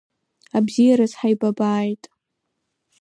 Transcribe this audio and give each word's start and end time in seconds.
Абзиараз 0.57 1.11
ҳаибабааит! 1.19 2.03